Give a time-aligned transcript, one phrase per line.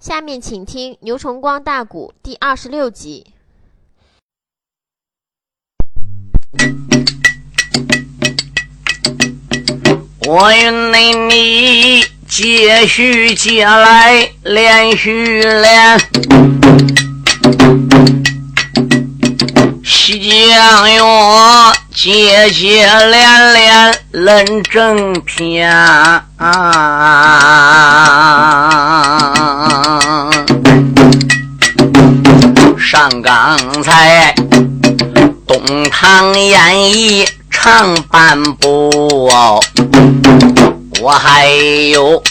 [0.00, 3.26] 下面请听《牛崇光大鼓》第二十六集。
[10.20, 15.98] 我与你你接续接来连续连，
[19.82, 21.04] 西江哟
[21.94, 25.70] 接接连连论正篇。
[32.78, 34.34] 上刚才
[35.46, 39.30] 东堂演义唱半部，
[41.00, 41.48] 我还
[41.92, 42.22] 有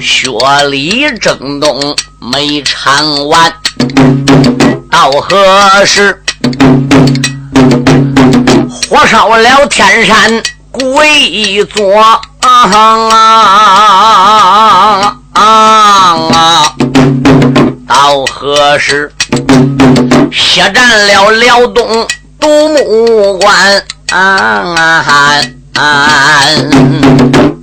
[0.00, 0.30] 学
[0.70, 3.52] 理正东没唱完，
[4.90, 6.22] 到何时
[8.72, 12.20] 火烧了天山鬼座？
[15.34, 16.74] 啊！
[17.86, 19.12] 到何时
[20.32, 22.06] 血战了辽东
[22.40, 23.84] 独木关？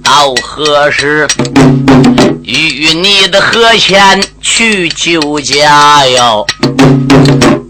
[0.04, 1.28] 到何时
[2.44, 6.46] 与你的河前去救家哟？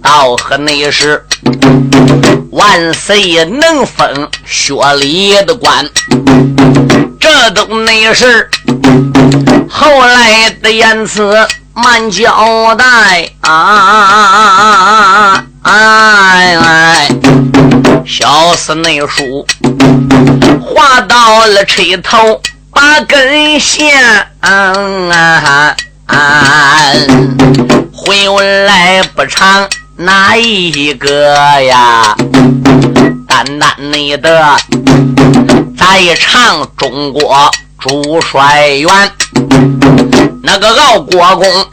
[0.01, 1.25] 到何那时
[2.51, 5.89] 万岁能封薛礼的官？
[7.19, 8.49] 这都那事
[9.69, 15.43] 后来的言辞慢交代啊！
[15.61, 17.07] 哎，
[18.05, 19.45] 小死内书
[20.61, 23.91] 画到了车头八根线，
[27.93, 29.67] 回文来不长
[30.01, 32.15] 哪一个呀？
[33.27, 34.55] 单单你的
[35.77, 38.89] 在唱中国主帅员，
[40.41, 41.67] 那个老国公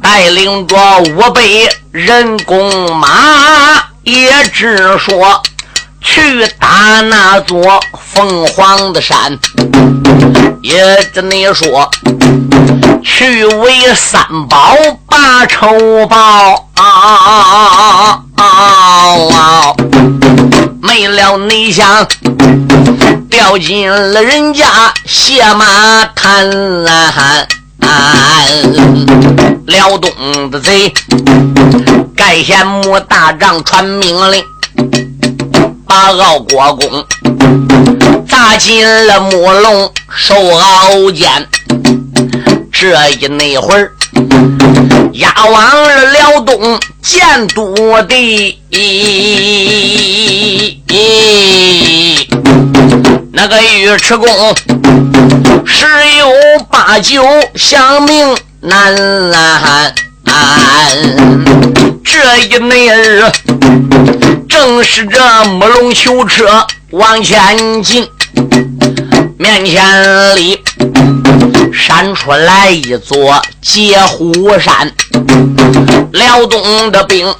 [0.00, 0.76] 带领着
[1.10, 1.42] 五百
[1.92, 5.42] 人工马，也只说
[6.04, 9.38] 去打那座凤凰的山，
[10.62, 11.90] 也跟你说
[13.02, 14.76] 去为三宝
[15.06, 18.20] 把仇报啊！
[20.82, 22.06] 没了，你想
[23.30, 26.50] 掉进了人家血马滩，
[29.66, 30.92] 辽东的贼
[32.14, 34.44] 盖县木大帐传命令，
[35.94, 37.06] 把敖国公
[38.28, 41.46] 砸进了木笼受熬煎，
[42.72, 43.92] 这一那会儿。
[45.12, 47.72] 押往了辽东建都
[48.02, 48.60] 的，
[53.30, 54.28] 那个尉迟恭
[55.64, 55.86] 十
[56.18, 56.28] 有
[56.68, 59.94] 八九想命难。
[62.02, 63.30] 这一那日，
[64.48, 68.08] 正是这木龙囚车往前进，
[69.38, 70.62] 面前里。
[71.72, 74.90] 闪出来一座截虎山，
[76.12, 77.34] 辽东的兵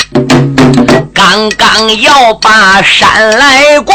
[1.14, 3.94] 刚刚要把山来过，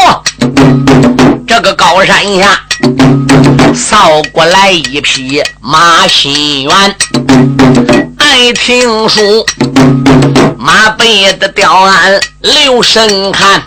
[1.45, 2.61] 这个高山下
[3.75, 6.95] 扫过来一匹马新元。
[8.31, 9.43] 爱听书，
[10.55, 13.63] 马背的吊鞍留神看，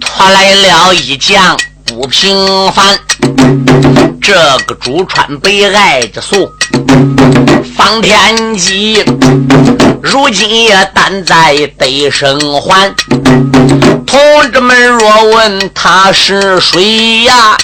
[0.00, 1.56] 拖来了一将。
[1.84, 2.96] 不平凡，
[4.22, 4.32] 这
[4.64, 6.48] 个朱川北爱着俗，
[7.76, 9.04] 方天戟，
[10.00, 12.94] 如今也担在得生还。
[14.06, 14.18] 同
[14.52, 17.58] 志们若问他是谁呀？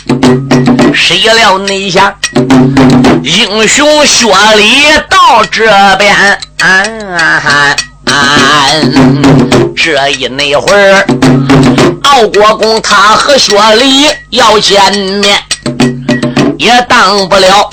[0.94, 2.14] 谁料内下
[3.22, 4.26] 英雄薛
[4.56, 5.64] 礼到这
[5.96, 6.38] 边。
[9.76, 11.06] 这一那会儿，
[12.02, 15.38] 敖国公他和薛礼要见面，
[16.58, 17.70] 也当不了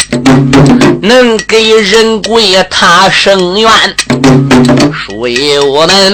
[1.01, 3.71] 能给人贵他生冤。
[4.93, 6.13] 书友们，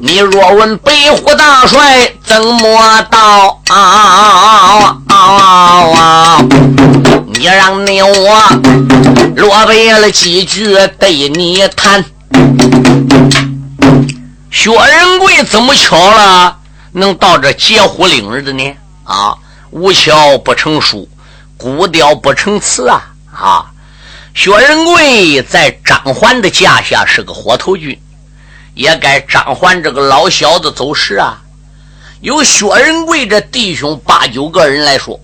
[0.00, 3.60] 你若问北虎大帅怎么到？
[5.18, 6.38] 啊
[7.26, 8.42] 你让你我
[9.36, 12.04] 落背了几句对你谈。
[14.50, 16.56] 薛仁贵怎么巧了，
[16.92, 18.76] 能到这截虎岭儿的呢？
[19.04, 19.36] 啊，
[19.70, 21.08] 无巧不成书，
[21.56, 23.02] 古雕不成词啊！
[23.32, 23.66] 啊，
[24.34, 27.98] 薛仁贵在张环的架下是个火头军，
[28.74, 31.38] 也该张环这个老小子走时啊。
[32.20, 35.20] 有薛仁贵这弟兄八九个人来说，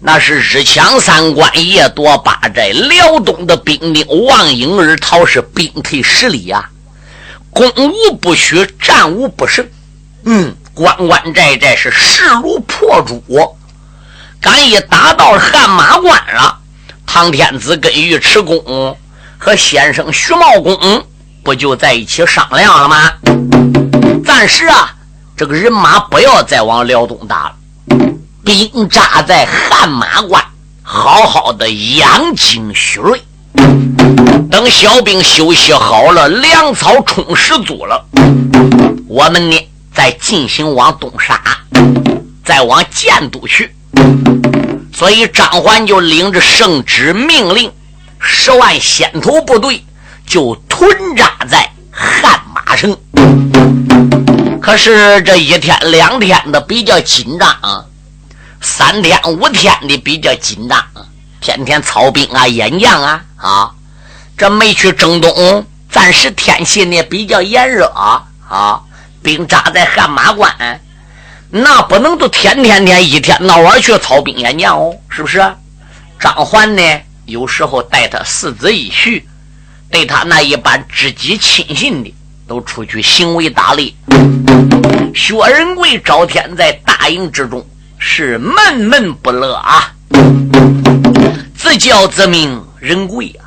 [0.00, 6.68] 那是日抢三关，夜夺八寨，辽东的兵丁望影而逃，是兵退十里呀。
[7.50, 9.64] 攻无不取，战无不胜。
[10.24, 13.22] 嗯，关关寨寨是势如破竹。
[14.40, 16.58] 刚一打到汗马关了，
[17.06, 18.96] 唐天子跟尉迟恭
[19.38, 21.06] 和先生徐茂公
[21.44, 23.12] 不就在一起商量了吗？
[24.24, 24.92] 暂时啊，
[25.42, 27.54] 这个人马不要再往辽东打了。
[28.44, 30.40] 兵扎在汗马关，
[30.84, 33.20] 好好的养精蓄锐。
[34.48, 38.06] 等小兵休息好了，粮草充实足了，
[39.08, 41.40] 我们呢再进行往东杀，
[42.44, 43.74] 再往建都去。
[44.94, 47.68] 所以张环就领着圣旨命令，
[48.20, 49.84] 十万先头部队
[50.24, 52.40] 就屯扎在汉
[52.76, 52.96] 成。
[54.60, 57.86] 可是这一天两天的比较紧张。
[58.64, 60.80] 三天五天的比较紧张，
[61.40, 63.70] 天天操兵啊、演将啊啊！
[64.36, 67.86] 这没去征东，暂时天气呢比较炎热
[68.48, 68.80] 啊，
[69.20, 70.80] 兵扎在汗马关，
[71.50, 75.38] 那不能都天天天一天到晚去操兵演将哦，是不是？
[76.20, 79.24] 张环呢，有时候带他四子一婿，
[79.90, 82.14] 对他那一般知己亲信的，
[82.46, 83.92] 都出去行为打猎。
[85.14, 87.66] 薛仁贵赵天在大营之中。
[88.04, 89.92] 是闷闷不乐啊！
[91.56, 93.46] 自叫自命人贵啊！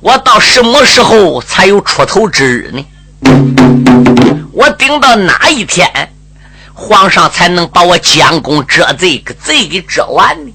[0.00, 2.86] 我到什么时候才有出头之日呢？
[4.52, 5.90] 我顶到哪一天，
[6.72, 10.52] 皇上才能把我将功折罪，给罪给折完呢？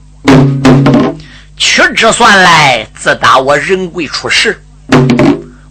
[1.58, 4.64] 屈指算来，自打我人贵出世，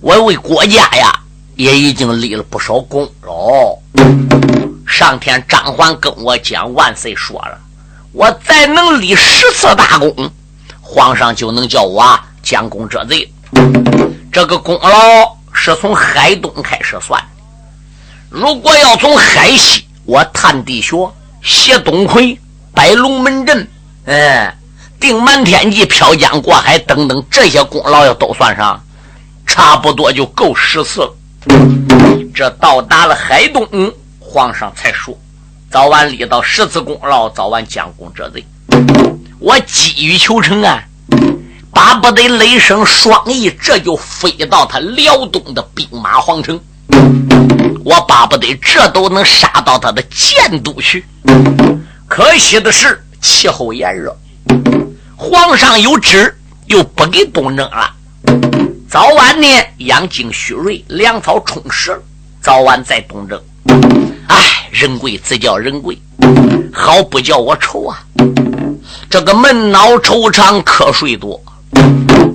[0.04, 1.18] 我为国家呀，
[1.56, 3.82] 也已经立了不少功了。
[4.86, 7.58] 上天张环跟我讲，万岁说了，
[8.12, 10.30] 我再能立十次大功，
[10.82, 13.32] 皇上就能叫我将功折罪。
[14.30, 17.18] 这个功劳是从海东开始算，
[18.28, 21.10] 如果要从海西，我探地穴、
[21.42, 22.38] 谢东魁、
[22.74, 23.66] 摆龙门阵，
[24.04, 24.54] 哎，
[25.00, 28.78] 定满天际、飘江过海等等这些功劳要都算上，
[29.54, 31.16] 差不多就够十次了。
[32.34, 33.64] 这到达了海东。
[34.18, 35.16] 皇上才说
[35.70, 38.44] ：“早晚立到十次功劳，早晚将功折罪。”
[39.38, 40.82] 我急于求成啊，
[41.70, 46.58] 巴不得雷声双翼，这就飞到他辽东的兵马皇城。
[47.84, 51.06] 我巴不得这都能杀到他的建都去。
[52.08, 54.16] 可惜的是，气候炎热，
[55.14, 56.36] 皇上有旨，
[56.66, 57.92] 又不给东征了。
[58.94, 59.48] 早晚呢，
[59.78, 62.00] 养精蓄锐，粮草充实，
[62.40, 63.42] 早晚再东征。
[64.28, 66.00] 哎，人贵自叫人贵，
[66.72, 67.98] 好不叫我愁啊！
[69.10, 71.42] 这个闷恼惆怅，瞌睡多，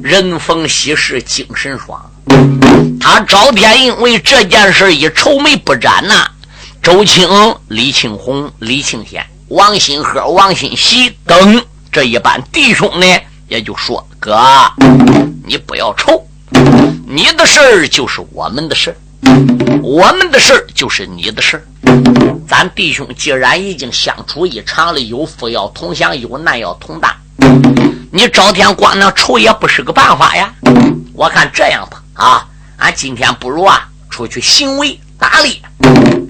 [0.04, 1.98] 人逢喜事精神爽。
[3.00, 6.28] 他赵天因为这件事一愁眉不展呐。
[6.84, 7.26] 周青、
[7.70, 13.06] 李庆红、李庆贤、王新和、王新喜等这一班弟兄呢，
[13.48, 14.38] 也就说：“哥，
[15.46, 16.22] 你不要愁，
[17.08, 18.96] 你的事儿就是我们的事儿。”
[19.82, 21.64] 我们的事儿就是你的事儿，
[22.48, 27.12] 咱弟兄既然已经相处一场了，有福要同享，有难要同当。
[28.12, 30.54] 你整天光那愁也不是个办法呀。
[31.14, 32.48] 我看这样吧，啊，
[32.78, 35.62] 俺今天不如啊出去行为打猎，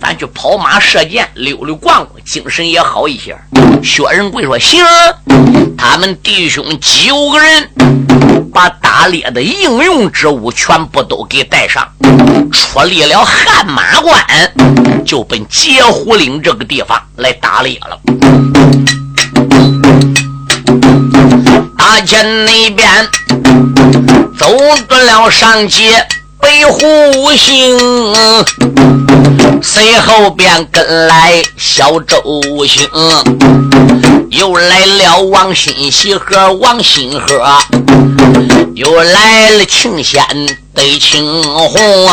[0.02, 3.38] 咱去跑马射箭，溜溜逛逛，精神也好一些。
[3.84, 4.84] 薛仁贵说行，
[5.78, 7.70] 他们弟兄九个人。
[8.52, 11.88] 把打猎的应用之物全部都给带上，
[12.52, 14.26] 出离了汗马关，
[15.06, 18.00] 就奔截胡岭这个地方来打猎了。
[21.78, 23.08] 大前那边
[24.38, 26.06] 走到了上街
[26.42, 26.80] 北湖
[27.36, 27.78] 星，
[29.62, 32.18] 随后便跟来小周
[32.66, 32.88] 星，
[34.30, 37.58] 又来了王新喜和王新和。
[38.76, 40.24] 又来了青仙
[40.74, 42.08] 对青红，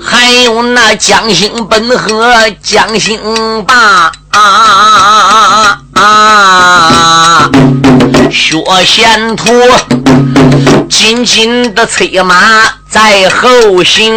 [0.00, 3.20] 还有那江心本和江心
[3.66, 5.78] 霸啊！
[8.30, 9.52] 薛仙图
[10.88, 12.34] 紧紧的催马
[12.88, 14.12] 在后行，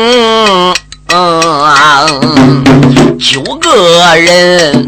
[3.19, 4.85] 九个人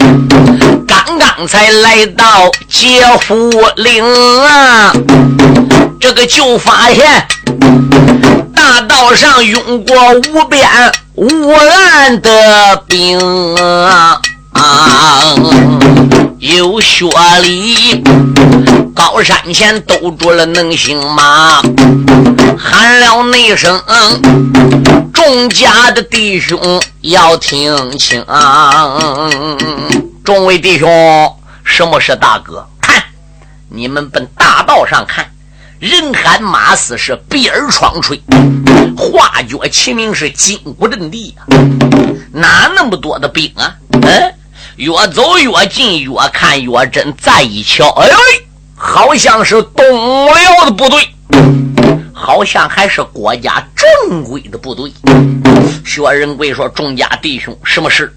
[0.88, 4.04] 刚刚才来到解福岭
[4.44, 4.94] 啊！
[6.00, 7.28] 这个就发现
[8.56, 10.68] 大道上涌过无边
[11.16, 13.20] 无岸的兵
[13.56, 14.22] 啊！
[14.56, 15.36] 啊
[16.40, 17.10] 有学
[17.42, 18.02] 历，
[18.94, 21.62] 高山前兜住了能行吗，
[22.58, 23.82] 喊了那声，
[25.12, 28.24] 众家的弟兄要听清。
[30.24, 31.36] 众位弟兄，
[31.66, 32.66] 什么是大哥？
[32.80, 33.04] 看，
[33.70, 35.26] 你们奔大道上看，
[35.80, 38.22] 人喊马嘶是鼻儿窗吹，
[38.96, 41.44] 画脚齐鸣是金鼓阵地呀，
[42.32, 43.76] 哪那么多的兵啊？
[43.92, 44.34] 嗯。
[44.78, 47.14] 越走越近，越看越真。
[47.18, 48.10] 再一瞧，哎，
[48.76, 51.08] 好像是东辽的部队，
[52.12, 54.92] 好像还是国家正规的部队。
[55.86, 58.14] 薛仁贵说：“众家弟兄，什么事？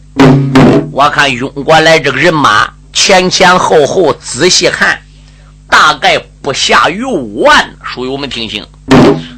[0.91, 5.01] 我看涌过来这个人马，前前后后仔细看，
[5.71, 7.71] 大概不下于五万。
[7.85, 8.67] 属于我们听清，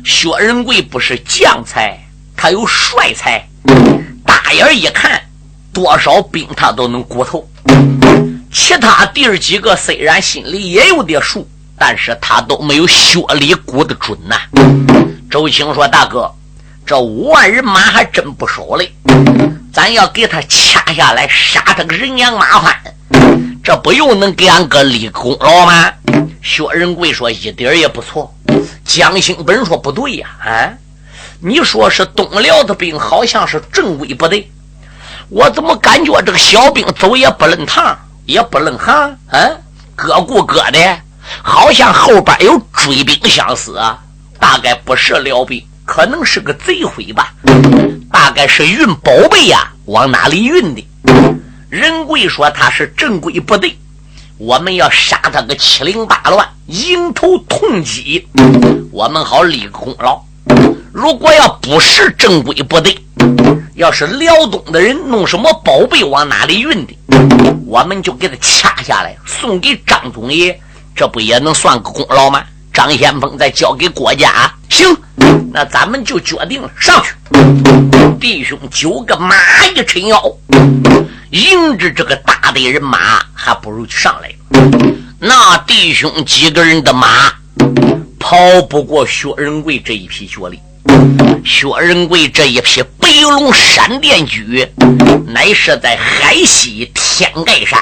[0.07, 1.99] 薛仁贵不是将才，
[2.35, 3.47] 他有帅才。
[4.25, 5.21] 大眼一看。”
[5.73, 7.49] 多少兵他都能估透，
[8.53, 11.49] 其他弟儿几个虽然心里也有点数，
[11.79, 14.37] 但是他都没有薛礼估的准呐。
[15.31, 16.29] 周青说：“大哥，
[16.85, 18.93] 这五万人马还真不少嘞，
[19.73, 22.77] 咱要给他掐下来，杀他个人仰马翻，
[23.63, 25.93] 这不又能给俺哥立功劳吗？”
[26.43, 28.35] 薛仁贵说：“一点也不错。”
[28.85, 30.73] 江兴本说：“不对呀，啊，
[31.41, 34.51] 你说是东辽的兵，好像是正规部队。”
[35.31, 37.97] 我怎么感觉这个小兵走也不愣趟，
[38.27, 39.63] 也不愣行，嗯，
[39.95, 40.99] 各顾各的，
[41.41, 43.97] 好像后边有追兵相似啊！
[44.41, 47.33] 大概不是辽兵，可能是个贼灰吧？
[48.11, 50.85] 大概是运宝贝呀，往哪里运的？
[51.69, 53.79] 仁贵说他是正规部队，
[54.37, 58.27] 我们要杀他个七零八乱，迎头痛击，
[58.91, 60.25] 我们好立功劳。
[60.93, 62.99] 如果要不是正规部队，
[63.75, 66.95] 要是辽东的人弄什么宝贝往哪里运的，
[67.65, 70.59] 我们就给他掐下来送给张总爷，
[70.95, 72.43] 这不也能算个功劳吗？
[72.73, 74.97] 张先锋再交给国家，行，
[75.53, 77.15] 那咱们就决定了，上去。
[78.19, 79.35] 弟兄九个马
[79.69, 80.37] 一抻腰，
[81.31, 84.33] 迎着这个大队人马，还不如上来。
[85.21, 87.33] 那弟兄几个人的马，
[88.19, 88.37] 跑
[88.69, 90.59] 不过薛仁贵这一匹脚力。
[91.45, 94.67] 薛仁贵这一匹白龙闪电驹，
[95.27, 97.79] 乃是在海西天盖山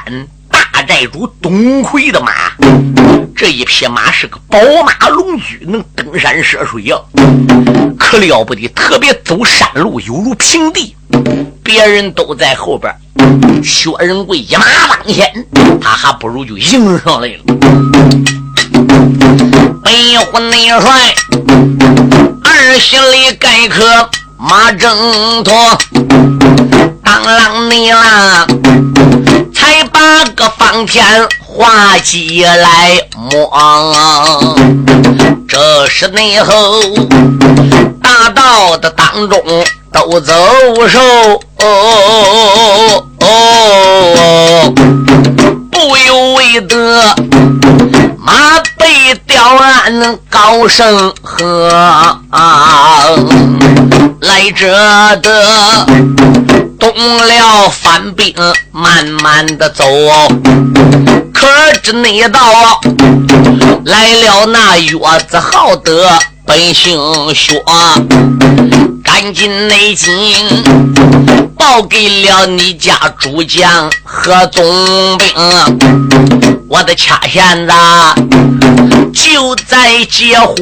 [0.50, 2.32] 大寨主董魁的马。
[3.36, 6.96] 这一匹马是个宝马龙驹，能登山涉水呀，
[7.98, 8.66] 可了不得！
[8.68, 10.96] 特别走山路，犹如平地。
[11.62, 12.92] 别人都在后边，
[13.62, 15.46] 薛仁贵一马当先，
[15.80, 17.44] 他还不如就迎上来了。
[19.84, 21.14] 北虎内帅。
[22.60, 25.54] 二心里盖克马挣脱，
[27.04, 28.44] 当啷你啦，
[29.54, 33.48] 才把个方天画戟来摸。
[35.46, 36.82] 这是内后
[38.02, 39.40] 大道的当中
[39.92, 40.34] 都走
[40.88, 40.98] 手，
[45.70, 47.14] 不由为得
[48.18, 48.60] 马。
[48.78, 51.68] 背吊鞍高声喝，
[54.20, 54.66] 来者
[55.22, 55.86] 的
[56.76, 58.34] 动了反兵
[58.72, 59.84] 慢慢的走，
[61.32, 61.46] 可
[61.84, 62.40] 知内道
[63.84, 64.98] 来了那月
[65.30, 66.98] 子好得本姓
[67.32, 67.62] 薛。
[69.04, 70.10] 赶紧内进，
[71.58, 74.64] 报给了你家主将和总
[75.18, 75.28] 兵。
[76.68, 77.72] 我的掐线子
[79.12, 80.54] 就在截湖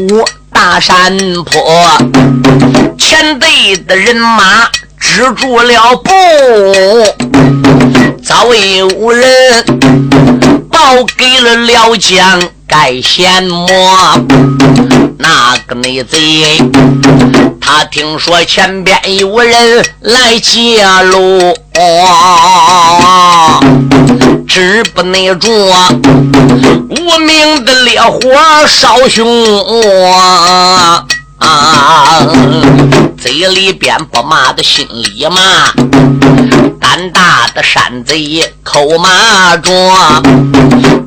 [0.53, 1.99] 大山坡，
[2.99, 6.11] 前队的人马止住了步，
[8.25, 9.29] 早已无人
[10.76, 13.66] 报给了辽将盖贤模，
[15.18, 16.59] 那个内贼。
[17.59, 21.56] 他听说前边有人来截路，
[24.47, 25.50] 只不内住
[26.90, 28.21] 无名的烈火
[28.68, 29.26] 烧胸。
[31.38, 32.26] 啊！
[33.19, 35.73] 嘴里边不骂的，心里骂。
[36.81, 39.71] 胆大的山贼口骂着，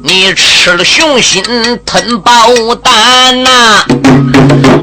[0.04, 1.44] 你吃了熊心
[1.86, 2.32] 吞豹
[2.76, 3.84] 胆呐！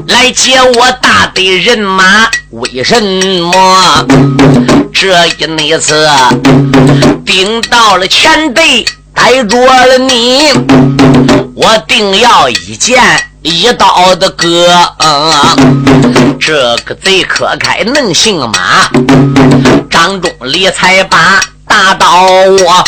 [0.07, 3.01] 来接我大队人马，为什
[3.41, 4.05] 么？
[4.93, 6.07] 这一那次
[7.25, 10.51] 顶到了前队，逮住了你，
[11.53, 13.01] 我定要一剑。
[13.47, 14.67] 一刀的割，
[14.99, 18.89] 嗯这个贼可开能行吗？
[19.89, 22.83] 张忠李才把大刀，我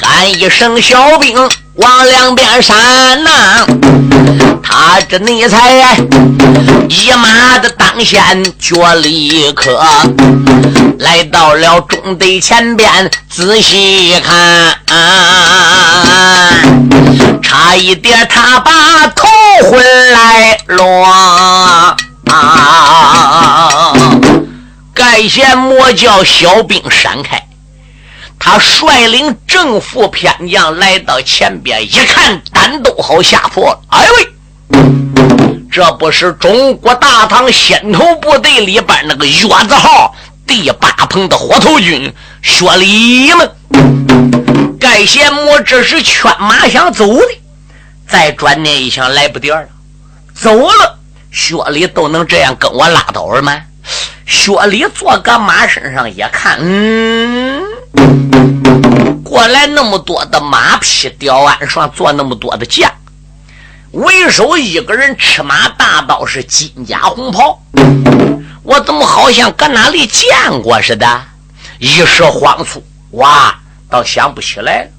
[0.00, 1.36] 喊一声小兵
[1.74, 3.66] 往两边闪呐！
[4.62, 5.98] 他这内才
[6.88, 9.78] 一马的当先，脚立刻
[10.98, 14.78] 来到了中队前边，仔细看，
[17.52, 19.28] 差一点他把头
[19.68, 21.94] 昏来了。
[24.94, 27.46] 盖贤魔叫小兵闪开，
[28.38, 33.78] 他率领正副偏将来到前边，一看胆都好吓破了。
[33.90, 34.26] 哎喂，
[35.70, 40.14] 这不是中国大唐先头部队里边那个月字号
[40.46, 43.44] 第八棚的火头军薛礼吗？
[44.80, 47.41] 盖贤魔这是劝马想走的，
[48.12, 49.66] 再转念一想，来不点了，
[50.34, 50.98] 走了。
[51.30, 53.58] 薛礼都能这样跟我拉倒了吗？
[54.26, 57.64] 薛礼坐个马身上一看，嗯，
[59.24, 62.92] 过来那么多的马匹吊鞍上坐那么多的将，
[63.92, 67.62] 为首一个人吃马大刀是金甲红袍，
[68.62, 70.28] 我怎么好像搁哪里见
[70.60, 71.22] 过似的？
[71.78, 74.90] 一时慌促，哇，倒想不起来了。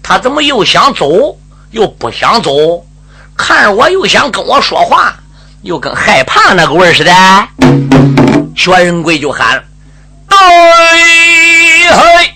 [0.00, 1.36] 他怎么又想走，
[1.72, 2.50] 又不想走？
[3.36, 5.16] 看着我又想跟我说话。
[5.62, 7.12] 又跟害怕那个味儿似的，
[8.56, 9.62] 薛仁贵就喊
[10.28, 10.36] ：“对
[11.88, 12.34] 嘿，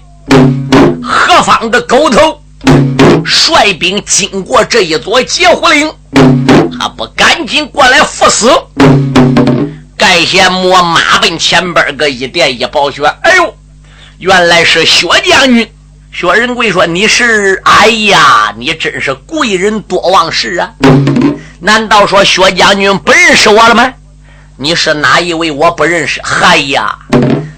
[1.03, 2.41] 何方的狗头
[3.25, 5.93] 率兵经过这一座截胡岭，
[6.79, 8.49] 还不赶紧过来赴死？”
[9.99, 13.55] 盖贤摸马奔前边个一点一抱拳：“哎呦，
[14.19, 15.69] 原来是薛将军。”
[16.19, 17.61] 薛仁贵说：“你是？
[17.63, 20.73] 哎呀，你真是贵人多忘事啊！”
[21.61, 23.93] 难道说薛将军不认识我了吗？
[24.57, 25.51] 你是哪一位？
[25.51, 26.19] 我不认识。
[26.25, 26.97] 嗨呀，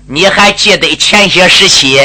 [0.09, 2.00] 你还记得前些时期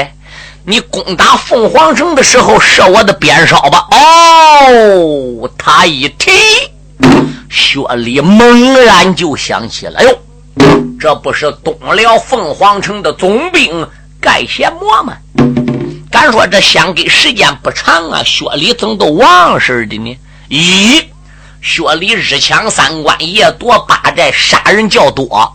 [0.64, 3.88] 你攻打凤凰城的时候射我的鞭梢吧？
[3.90, 6.30] 哦，他一提，
[7.50, 10.20] 薛礼猛然就想起了，哎呦，
[11.00, 13.90] 这不是东辽凤凰城的总兵
[14.22, 15.18] 盖贤魔吗？
[16.14, 20.16] 敢说这相隔时间不长啊，薛礼怎么都忘事的呢？
[20.48, 21.04] 咦？
[21.60, 25.52] 薛礼日抢三关，夜夺八寨，杀人较多，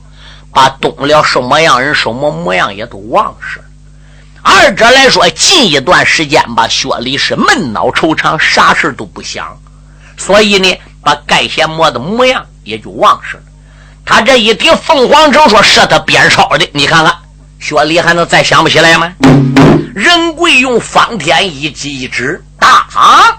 [0.53, 3.65] 把东辽什么样人、什么模样也都忘失了。
[4.43, 9.57] 二者来说，近一段时间吧，薛礼是闷恼惆怅，啥事都不想，
[10.17, 13.43] 所以呢，把盖贤魔的模样也就忘失了。
[14.05, 17.15] 他这一提凤凰城，说是他鞭梢的，你看看，
[17.59, 19.13] 薛礼还能再想不起来吗？
[19.95, 23.37] 仁贵用方天一击一指，大啊！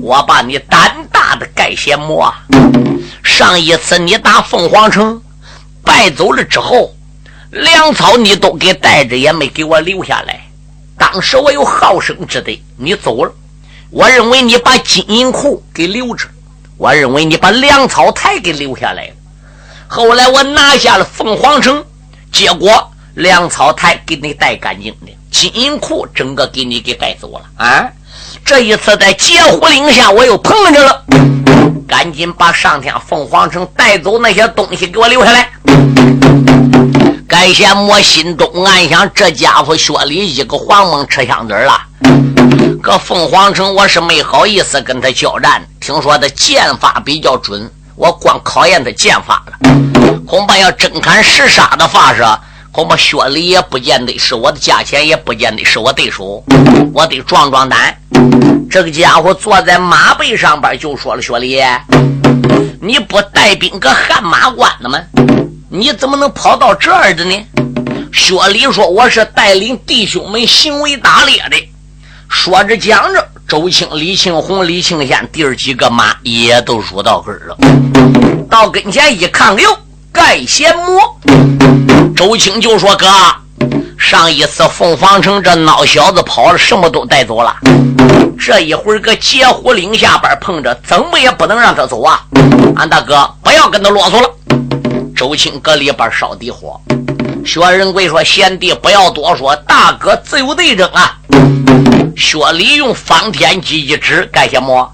[0.00, 2.32] 我把你胆大的盖仙魔，
[3.22, 5.22] 上一次你打凤凰城
[5.82, 6.94] 败走了之后，
[7.50, 10.40] 粮草你都给带着，也没给我留下来。
[10.98, 13.32] 当时我有好生之德，你走了，
[13.90, 16.26] 我认为你把金银库给留着，
[16.76, 19.12] 我认为你把粮草台给留下来了。
[19.86, 21.84] 后来我拿下了凤凰城，
[22.32, 27.82] 结果粮草台给你带干净的，金银库整个给你给带走了啊！
[28.44, 31.02] 这一次在截胡岭下，我又碰着了，
[31.88, 35.48] 赶紧把上天凤凰城带走那些东西给我留下来。
[37.26, 41.80] 该贤我心中暗想：这家伙薛礼一个黄蒙吃香子了。
[42.82, 49.70] 搁凤凰城我是没好意思跟他交战，听说他剑法比较准，我光考验他剑法了。
[50.26, 52.22] 恐怕要真砍实杀的话是。
[52.76, 56.44] 恐怕薛礼也不见得是我的价钱，也不见得是我对手。
[56.92, 57.98] 我得壮壮胆。
[58.70, 61.58] 这个家伙坐在马背上边就说了：“薛礼，
[62.82, 65.00] 你不带兵搁汉马关的吗？
[65.70, 67.46] 你怎么能跑到这儿的呢？”
[68.12, 71.56] 薛礼说：“我是带领弟兄们行为打猎的。”
[72.28, 77.56] 说着讲着，周青、李庆红、李庆贤弟儿几个马也都入到跟儿了。
[78.50, 79.78] 到跟前一看，哟！
[80.16, 81.20] 盖贤魔，
[82.16, 83.06] 周青就说：“哥，
[83.98, 87.54] 上一次凤凰城这孬小子跑了，什么都带走了。
[88.38, 92.18] 这一会儿搁截胡岭下边碰着，怎么也不能让他走啊！
[92.76, 94.30] 俺大哥不要跟他啰嗦了。”
[95.14, 96.80] 周青搁里边烧底火。
[97.44, 101.14] 薛仁贵说：“贤弟不要多说，大哥自有对证啊。”
[102.16, 104.90] 薛礼用方天戟一指：“盖贤魔，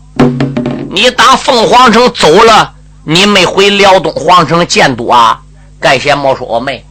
[0.90, 2.72] 你打凤凰城走了。”
[3.04, 5.40] 你没回辽东皇城建都啊？
[5.80, 6.84] 盖贤莫说我没。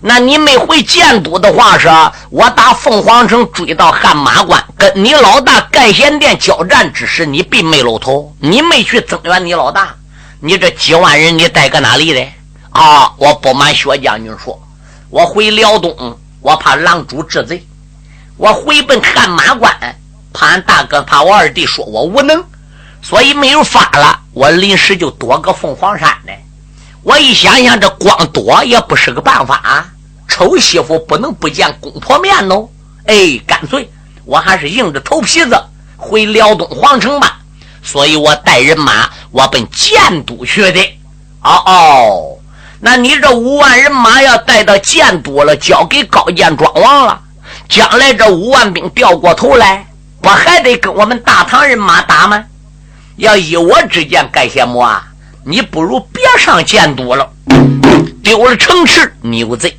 [0.00, 1.88] 那你没回建都的话，是
[2.30, 9.96] 我打凤凰城追到汉马关，跟你老大盖贤殿交战之时，你并没露头，你没去增援你老大。
[10.40, 12.24] 你这几万人你带搁哪里的？
[12.70, 13.12] 啊！
[13.16, 14.60] 我不瞒薛将军说，
[15.10, 17.66] 我回辽东，我怕狼主治罪。
[18.36, 19.74] 我回奔汗马关，
[20.32, 22.44] 怕俺大哥怕我二弟说我无能，
[23.02, 24.20] 所以没有法了。
[24.32, 26.32] 我临时就躲个凤凰山呢。
[27.02, 29.86] 我一想想，这光躲也不是个办法啊，
[30.28, 32.68] 丑媳妇不能不见公婆面喽。
[33.06, 33.90] 哎，干脆
[34.24, 35.58] 我还是硬着头皮子
[35.96, 37.38] 回辽东皇城吧。
[37.82, 40.80] 所以我带人马，我奔建都去的。
[41.42, 42.38] 哦哦，
[42.80, 47.20] 那你这五万人马要带到建都了，交给高建庄王了。
[47.68, 49.86] 将来这五万兵掉过头来，
[50.20, 52.44] 不还得跟我们大唐人马打吗？
[53.18, 55.04] 要依我之见，盖贤母啊，
[55.44, 57.28] 你不如别上建都了。
[58.22, 59.70] 丢了城池，你有罪；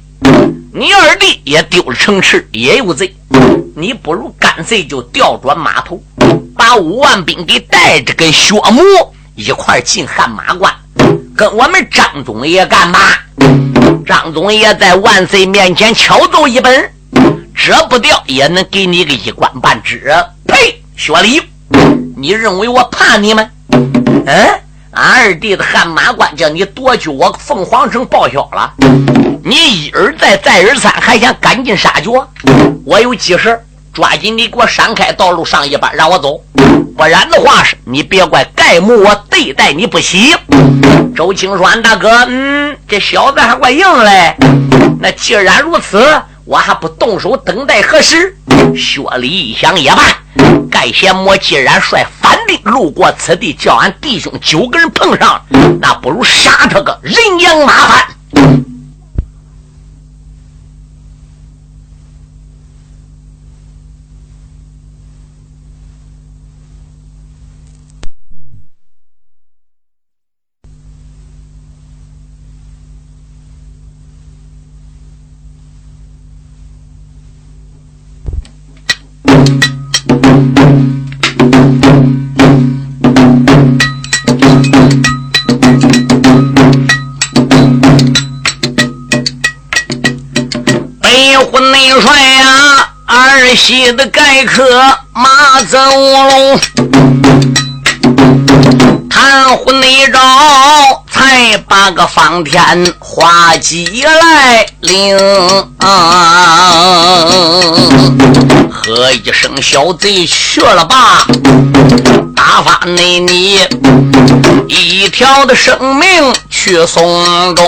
[0.73, 3.15] 你二弟也丢了城池，也有罪。
[3.77, 6.03] 你不如干脆就调转马头，
[6.57, 8.81] 把五万兵给带着，跟薛母
[9.35, 10.73] 一块进汉马关，
[11.33, 12.99] 跟我们张总爷干嘛？
[14.05, 16.91] 张总爷在万岁面前敲奏一本。
[17.55, 20.13] 折不掉也能给你个一官半职。
[20.45, 20.81] 呸！
[20.97, 21.41] 薛礼，
[22.21, 23.49] 你认为我怕你吗？
[23.71, 24.59] 嗯，
[24.91, 28.73] 俺二弟的汗马关叫你夺去我凤凰城报销了，
[29.41, 32.09] 你一而再再而三还想赶尽杀绝？
[32.83, 33.57] 我有急事，
[33.93, 36.41] 抓紧你给我闪开道路上一班，让我走。
[36.97, 40.35] 不然的话是，你别怪盖木我对待你不喜。
[41.15, 44.35] 周青栓大哥，嗯，这小子还怪硬嘞。
[44.99, 46.21] 那既然如此。
[46.49, 48.35] 我还不动手，等待何时？
[48.75, 50.01] 薛礼一想也罢，
[50.71, 55.39] 盖贤魔既然率反兵路过此地，叫俺弟兄九个人碰上，
[55.79, 58.07] 那不如杀他个人仰马翻。
[91.45, 94.63] 婚礼帅呀儿媳的该克
[95.13, 96.59] 马泽乌龙。
[99.09, 100.19] 谈婚礼照
[101.19, 105.17] 还把个方天画戟来领。
[108.71, 111.27] 喝一声小贼去了吧，
[112.33, 113.59] 打发那你
[114.69, 117.65] 一条的生命去送终。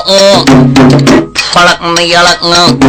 [1.34, 2.80] 扑棱的棱，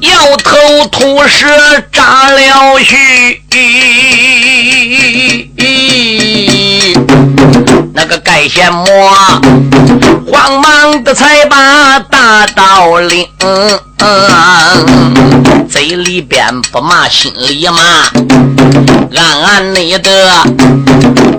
[0.00, 0.58] 摇头
[0.92, 1.48] 吐舌
[1.90, 3.42] 扎了须。
[7.98, 8.86] 那个盖贤魔
[10.30, 13.26] 慌忙的才把大刀领，
[15.68, 17.82] 嘴里边不骂，心里骂，
[19.20, 20.10] 暗暗内的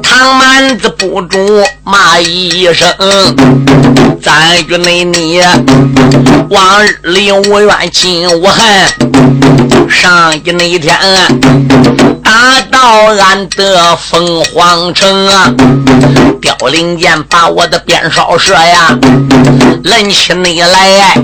[0.03, 2.85] 唐蛮子不住骂一声。
[4.21, 5.41] 咱与内你
[6.49, 8.65] 往日里无怨尽无恨，
[9.89, 10.93] 上一那一天
[12.29, 15.51] 打到俺的凤凰城啊，
[16.39, 18.95] 凋零剑把我的鞭梢射呀，
[19.83, 21.15] 抡起你来，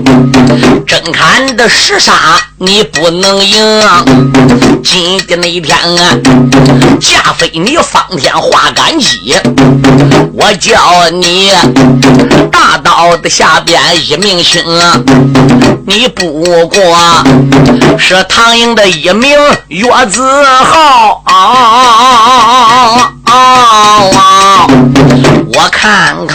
[0.84, 2.40] 真看的是啥？
[2.58, 3.56] 你不能赢。
[4.82, 6.18] 今天那一天啊，
[7.00, 9.36] 架飞你方天画杆戟，
[10.32, 11.52] 我叫你
[12.50, 12.66] 大。
[12.84, 14.62] 刀的下边一名星，
[15.86, 16.78] 你不过
[17.98, 19.30] 是唐营的一名
[19.68, 19.88] 月
[20.96, 22.08] 啊啊啊
[23.24, 23.34] 啊啊啊
[24.16, 24.66] 啊。
[25.54, 26.34] 我看看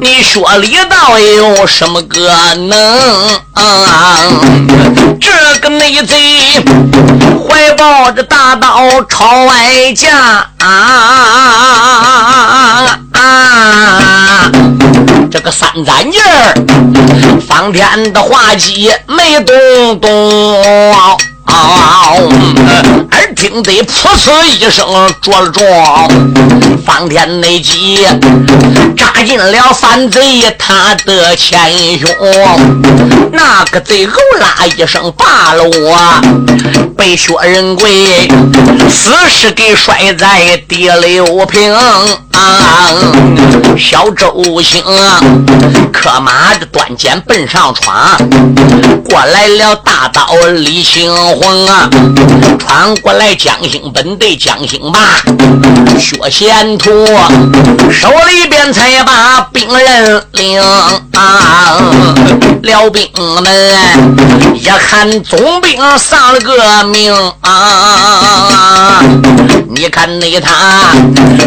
[0.00, 3.40] 你说里道有什么个能？
[5.20, 6.62] 这个内贼
[7.48, 10.16] 怀抱着大刀朝外架
[10.58, 10.68] 啊啊
[12.18, 12.56] 啊
[13.12, 13.20] 啊啊。
[15.30, 16.54] 这个三盏印儿，
[17.46, 20.08] 方天的画戟没动动。
[21.46, 24.86] 耳听得噗呲一声
[25.20, 26.08] 着了撞，
[26.84, 27.98] 方天内戟
[28.96, 30.20] 扎进了反贼
[30.58, 32.08] 他的前胸，
[33.32, 35.98] 那个贼吼啦一声罢了我，
[36.96, 38.28] 被薛仁贵
[38.90, 41.74] 死尸给摔在第六平。
[43.78, 44.82] 小周兴
[45.92, 48.16] 可马的端剑奔上闯，
[49.04, 51.88] 过来了大刀李兴红啊，
[52.58, 55.00] 穿过来江兴本队江兴霸，
[55.98, 56.90] 薛贤图
[57.90, 60.60] 手里边才把兵人领
[61.12, 61.78] 啊，
[62.62, 63.08] 辽兵
[63.42, 63.46] 们
[64.54, 69.00] 一看总兵丧了个命啊！
[69.74, 70.92] 你看那他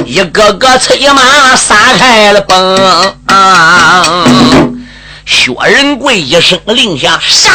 [0.06, 4.26] 一个个催马撒开了奔啊！
[5.26, 7.52] 薛仁贵一声令下，杀！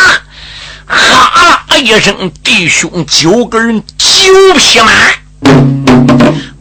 [0.87, 4.09] 哈啦一声，弟兄九个人九
[4.55, 4.92] 匹马，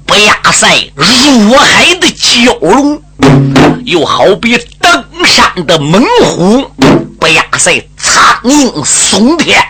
[0.06, 3.02] 不亚赛入海的蛟龙，
[3.86, 6.72] 又好比登山的猛虎，
[7.20, 9.62] 不亚赛苍鹰松天，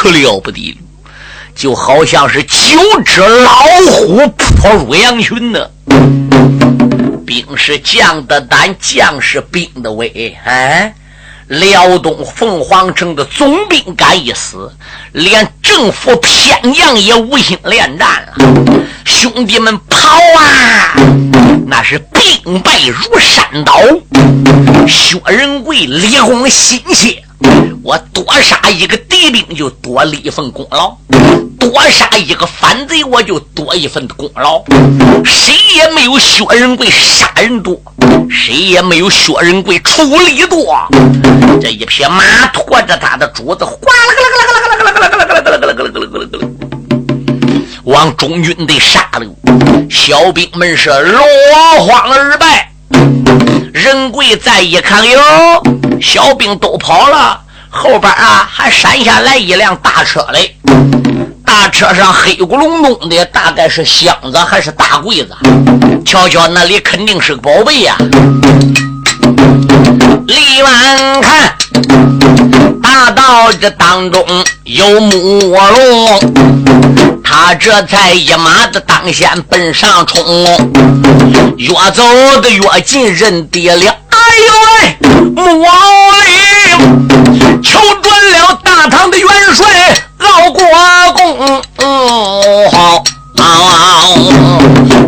[0.00, 0.76] 可了不得了，
[1.54, 3.52] 就好像是九只老
[3.90, 5.60] 虎扑入羊群呢。
[7.26, 10.94] 兵是将的胆，将是兵的威，哎。
[11.48, 14.72] 辽东凤凰城的总兵敢一死，
[15.12, 18.82] 连政府偏将也无心恋战了。
[19.04, 20.94] 兄弟们跑啊！
[21.66, 23.78] 那是兵败如山倒。
[24.88, 27.22] 薛仁贵立功心切。
[27.82, 30.96] 我多杀一个敌兵，就多立一份功劳；
[31.58, 34.62] 多杀一个反贼，我就多一份功劳。
[35.24, 37.80] 谁也没有薛仁贵杀人多，
[38.30, 40.76] 谁也没有薛仁贵出力多。
[41.60, 46.48] 这一匹马驮着他的主子，哗啦啦啦啦啦啦啦啦啦啦啦啦啦啦啦啦啦
[47.84, 49.26] 往中军队杀了。
[49.90, 51.22] 小兵们是落
[51.86, 52.70] 荒而败。
[53.72, 55.20] 仁贵再一看，哟，
[56.00, 60.56] 小兵都跑了，后边啊还闪下来一辆大车嘞。
[61.44, 65.36] 大车上黑咕隆咚的，大概是箱子还是大柜子？
[66.04, 67.96] 瞧瞧，那里肯定是个宝贝呀！
[70.26, 71.54] 李远看，
[72.82, 74.24] 大道这当中
[74.64, 77.09] 有木龙。
[77.32, 80.20] 他这才一马的当先奔上冲，
[81.56, 82.02] 越走
[82.42, 83.84] 的越近，人跌了。
[84.10, 84.96] 哎呦喂，
[85.36, 85.72] 木王
[86.26, 89.64] 里求准了大唐的元帅
[90.18, 90.64] 老国
[91.14, 91.62] 公，
[92.72, 93.04] 好，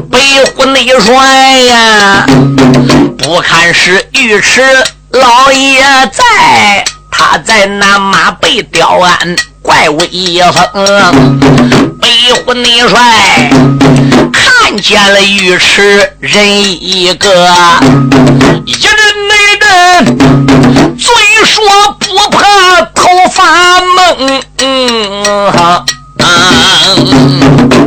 [0.08, 1.26] 北虎内帅
[1.62, 2.24] 呀，
[3.18, 4.62] 不看是尉迟
[5.10, 5.82] 老爷
[6.12, 9.36] 在，他在那马背吊鞍。
[9.62, 10.08] 怪威
[10.52, 12.98] 风，北虎内帅
[14.32, 16.44] 看见了尉迟人
[16.82, 17.28] 一个，
[18.66, 18.92] 一人
[19.28, 20.18] 那人
[20.98, 21.06] 嘴
[21.46, 21.62] 说
[22.00, 23.44] 不怕头发
[23.80, 24.42] 蒙。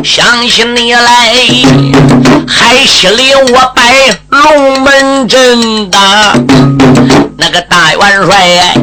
[0.02, 1.34] 想起你来，
[2.48, 5.98] 海西里我摆龙门阵的
[7.46, 8.74] 那个大元帅，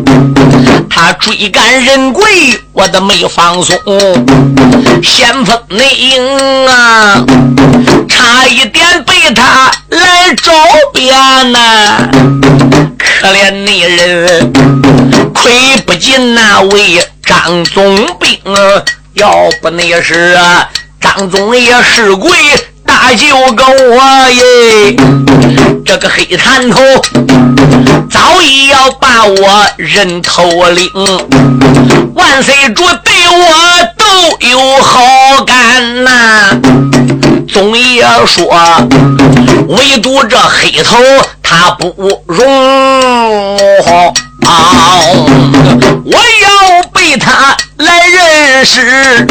[0.88, 2.22] 他追赶人贵，
[2.72, 3.76] 我都没放松。
[5.02, 7.24] 先锋内应啊，
[8.08, 10.52] 差一点被他来找
[10.92, 11.12] 遍
[11.50, 12.08] 呐。
[12.96, 14.52] 可怜那人，
[15.34, 18.54] 亏不进那位张总兵。
[18.54, 20.38] 啊要不那是
[21.00, 22.30] 张总也是鬼
[23.04, 24.96] 大舅哥我耶，
[25.84, 26.78] 这个黑滩头
[28.08, 30.88] 早已要把我人头领，
[32.14, 33.44] 万岁主对我
[33.98, 34.06] 都
[34.48, 36.56] 有好感呐。
[37.52, 38.46] 总爷说，
[39.66, 40.96] 唯独这黑头
[41.42, 43.56] 他不容，
[46.04, 47.56] 我要被他。
[47.78, 49.26] 来认识，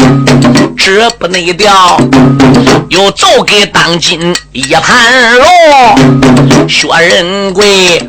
[0.84, 1.96] 这不内调，
[2.88, 6.68] 又奏给当今一盘龙。
[6.68, 8.02] 薛仁贵，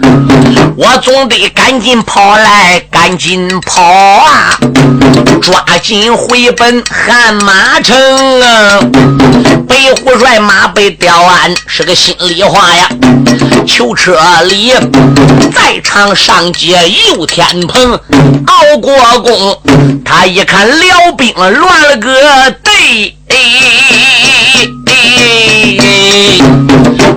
[0.76, 4.58] 我总得赶紧跑来，赶紧跑啊！
[5.40, 7.96] 抓紧回本汗马城
[8.42, 8.80] 啊！
[9.68, 12.90] 北虎帅马被吊鞍，是个心里话呀。
[13.68, 14.74] 囚车里
[15.54, 18.00] 在场上街游天棚，
[18.48, 19.62] 熬过宫，
[20.04, 20.26] 他。
[20.26, 23.16] 一看辽兵乱了个队，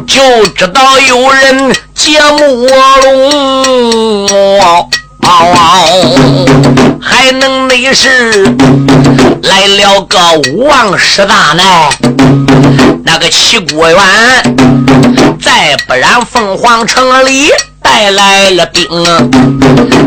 [0.07, 2.67] 就知道有人劫木
[3.03, 4.29] 龙，
[7.01, 8.45] 还能没事
[9.45, 10.19] 来了个
[10.65, 11.91] 王师大奶，
[13.05, 13.99] 那个齐国元，
[15.41, 17.51] 再不然凤凰城里。
[17.83, 18.85] 带来了兵，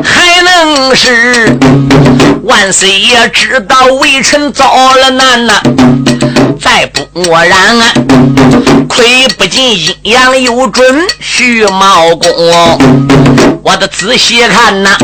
[0.03, 1.57] 还能是
[2.43, 5.53] 万岁爷知道微臣遭了难呐！
[6.59, 7.85] 再不默然啊，
[8.87, 12.29] 亏不尽阴阳有准徐茂公。
[13.63, 14.97] 我得仔细看呐，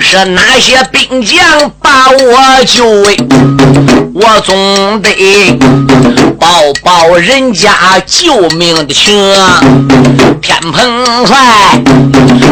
[0.00, 1.22] 是哪些兵？
[1.24, 2.84] 将把我救，
[4.14, 5.58] 我总得
[6.38, 6.46] 报
[6.82, 9.14] 报人家救命的情。
[10.40, 11.36] 天蓬帅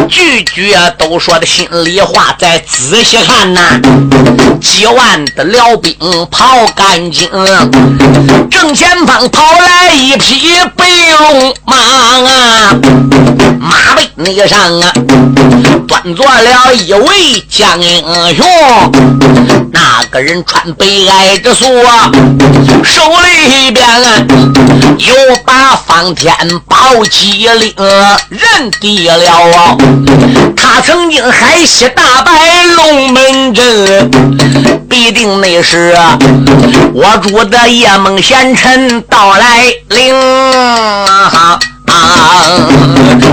[0.08, 3.80] 句句都说的心里话，再仔细看呐，
[4.60, 5.94] 几万的辽兵
[6.30, 7.28] 跑干净，
[8.50, 10.84] 正前方跑来一匹白
[11.18, 12.74] 龙马啊，
[13.60, 14.92] 马背那个上啊，
[15.86, 18.02] 端坐了一位将英
[18.34, 18.46] 雄，
[19.72, 21.68] 那个人穿白挨着锁，
[22.82, 24.26] 手里边啊，
[24.98, 26.34] 有把方天
[26.66, 27.74] 宝戟令
[28.28, 29.76] 认得了啊，
[30.56, 33.64] 他曾经海西大败龙门阵，
[34.88, 35.94] 必定那是
[36.94, 40.14] 我主的夜梦贤臣到来临。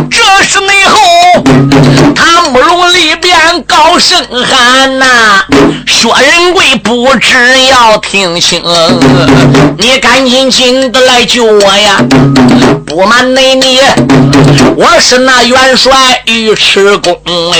[0.09, 1.43] 这是内后
[2.15, 3.15] 他木龙里
[3.61, 5.43] 高声喊呐，
[5.85, 8.61] 薛仁贵不知要听清，
[9.77, 12.03] 你赶紧紧的来救我呀！
[12.85, 13.79] 不瞒内你，
[14.75, 17.15] 我是那元帅尉迟恭
[17.51, 17.59] 哎，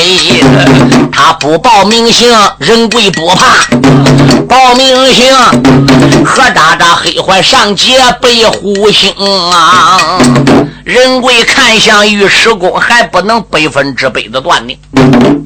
[1.12, 3.68] 他不报名姓，仁贵不怕；
[4.48, 5.36] 报名姓，
[6.26, 9.12] 何渣渣黑坏上街被虎星
[9.52, 10.18] 啊！
[10.84, 14.78] 仁贵看向尉迟恭，还不能百分之百的断定，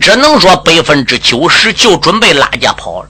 [0.02, 3.10] 只能说百分之九十，就准备拉架跑了。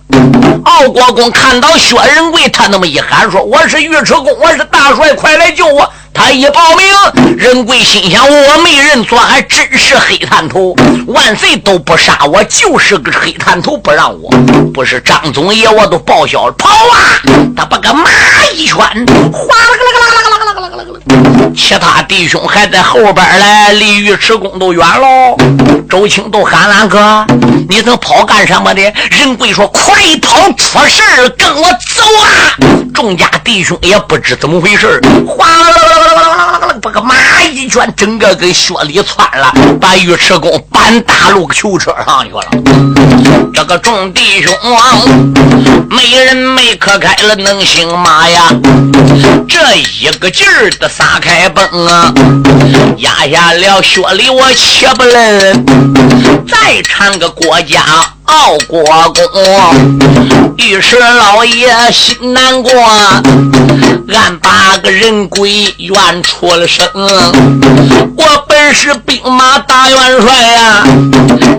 [0.65, 10.75] 奥国公看到薛仁贵，他那么一喊说：“我是尉迟恭，我是大帅，快来救我！”他一报名，仁贵心想：我没认错，还真是黑探头，
[11.07, 14.29] 万岁都不杀我，就是个黑探头，不让我，
[14.73, 16.53] 不是张总爷，我都报销了。
[16.57, 17.21] 跑啊！
[17.55, 18.09] 他把个马
[18.53, 19.96] 一圈，哗啦啦啦，
[21.55, 25.35] 其他弟兄还在后边嘞，离尉迟恭都远喽。
[25.89, 27.25] 周青都喊俺哥，
[27.69, 28.81] 你这跑干什么的？
[29.09, 32.53] 任贵说：快跑，出事儿，跟我走啊！
[32.93, 35.96] 众家弟兄也不知怎么回事哗啦啦
[36.57, 42.43] 啦啦啦啦啦啦，把个马一圈，整个给雪里窜了，把尉迟恭搬大路囚车上去了。
[43.53, 44.97] 这个众弟兄啊，
[45.89, 48.49] 没人没可开了能行吗呀，
[49.47, 52.13] 这一个劲儿的撒开蹦啊，
[52.97, 55.65] 压下了雪里我且不论，
[56.47, 57.83] 再唱个国家。
[58.27, 62.71] 傲国公，尉迟老爷心难过，
[64.13, 66.85] 俺八个人鬼怨出了声。
[66.93, 70.83] 我本是兵马大元帅呀，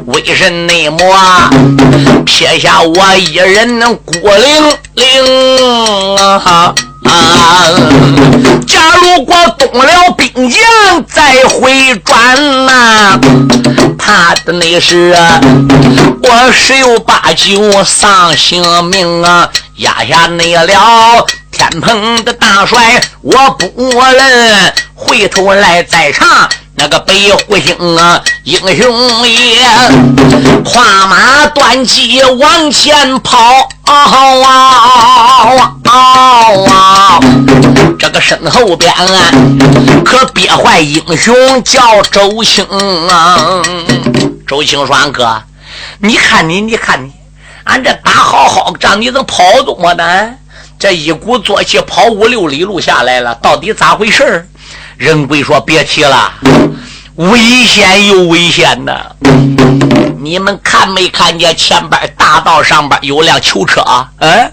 [0.07, 0.99] 为甚内魔
[2.25, 6.75] 撇下我一人孤零零啊？
[7.05, 7.11] 啊！
[8.67, 10.61] 假如果动了兵将
[11.07, 13.19] 再回转呐，
[13.97, 15.15] 怕的那是
[16.23, 19.49] 我十有八九丧性命啊！
[19.77, 26.49] 压下那了天蓬的大帅，我不认，回头来再唱。
[26.81, 27.13] 那个白
[27.47, 29.67] 虎星啊，英雄也，
[30.65, 33.37] 跨马断戟往前跑
[33.83, 33.95] 啊
[34.45, 35.75] 啊！
[35.91, 37.19] 好啊
[37.99, 39.31] 这个身后边啊
[40.05, 42.63] 可憋坏英雄叫周青
[43.09, 43.63] 啊！
[44.47, 45.43] 周青说：“俺哥，
[46.01, 47.11] 你看你，你看你，
[47.65, 50.31] 俺这打好好仗，你怎么跑多么呢？
[50.79, 54.47] 这一鼓作气跑五六里路下来了，到底咋回事？”
[54.99, 56.31] 仁贵说：“别提了，
[57.17, 59.07] 危险又危险呐！
[60.21, 63.83] 你们看没看见前边大道上边有辆囚车？
[64.19, 64.53] 嗯，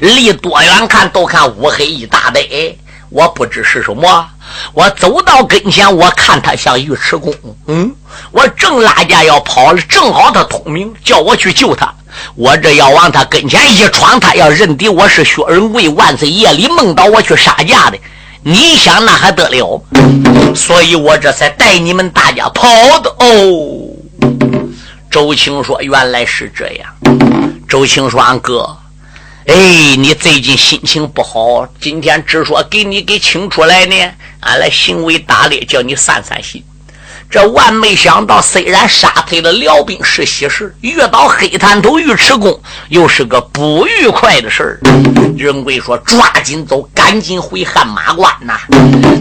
[0.00, 2.78] 离多远看都看乌黑一大堆。
[3.08, 4.28] 我不知是什么。
[4.72, 7.32] 我走到跟前，我看他像尉迟恭。
[7.66, 7.94] 嗯，
[8.32, 11.92] 我正拉架要跑了，正好他通明，叫我去救他。
[12.34, 17.98] 我这要往他跟前一闯，他要认定我是薛仁贵，万岁夜里梦到我去杀架的。”
[18.42, 19.82] 你想那还得了？
[20.54, 22.68] 所以我这才带你们大家跑
[23.00, 23.88] 的哦。
[25.10, 26.88] 周青说：“原来是这样。”
[27.68, 28.76] 周青说：“俺哥，
[29.46, 33.94] 哎，你最近心情不好，今天只说给你给请出来呢，
[34.40, 36.62] 俺来行为打猎，叫你散散心。”
[37.30, 44.80] 这万没想到，虽然杀退了辽兵是喜事，遇到黑探头尉迟恭又是个不愉快的事儿。
[45.36, 48.58] 仁贵说：“抓紧走，赶紧回汗马关呐！”